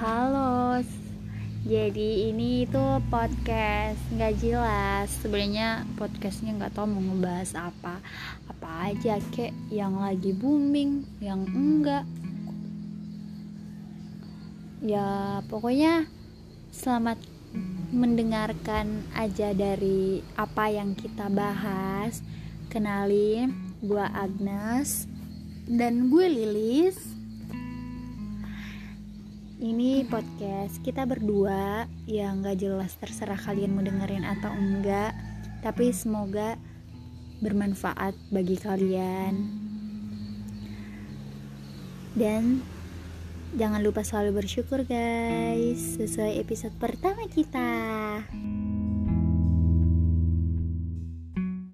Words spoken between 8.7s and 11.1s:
aja kek yang lagi booming,